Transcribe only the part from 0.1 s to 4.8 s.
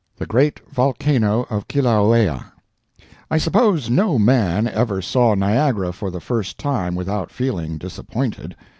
THE GREAT VOLCANO OF KILAUEA I suppose no man